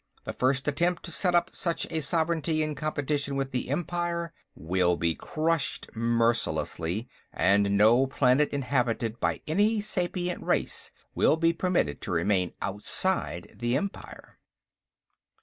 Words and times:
The 0.23 0.33
first 0.33 0.67
attempt 0.67 1.03
to 1.03 1.11
set 1.11 1.35
up 1.35 1.53
such 1.55 1.85
a 1.91 2.01
sovereignty 2.01 2.63
in 2.63 2.73
competition 2.73 3.35
with 3.35 3.51
the 3.51 3.69
Empire 3.69 4.33
will 4.55 4.97
be 4.97 5.13
crushed 5.13 5.91
mercilessly, 5.95 7.07
and 7.31 7.77
no 7.77 8.07
planet 8.07 8.49
inhabited 8.51 9.19
by 9.19 9.41
any 9.45 9.79
sapient 9.79 10.41
race 10.41 10.91
will 11.13 11.37
be 11.37 11.53
permitted 11.53 12.01
to 12.01 12.11
remain 12.11 12.53
outside 12.63 13.53
the 13.55 13.77
Empire. 13.77 14.39